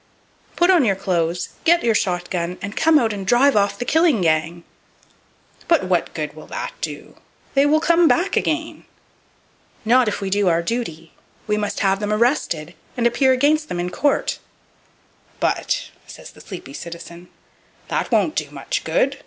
[0.55, 3.85] "Put on your clothes, get your shot gun and come out and drive off the
[3.85, 4.63] killing gang."
[5.67, 7.17] "But what good will that do?
[7.53, 8.85] They will come back again."
[9.85, 11.11] "Not if we do our duty.
[11.45, 14.39] We must have them arrested, and appear against them in court."
[15.39, 17.29] "But," says the sleepy citizen,
[17.89, 19.19] "That won't do much good.